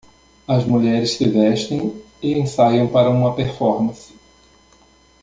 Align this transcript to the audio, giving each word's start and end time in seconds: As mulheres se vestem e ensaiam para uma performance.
As 0.47 0.65
mulheres 0.65 1.11
se 1.13 1.29
vestem 1.29 2.01
e 2.23 2.33
ensaiam 2.33 2.87
para 2.87 3.11
uma 3.11 3.35
performance. 3.35 4.11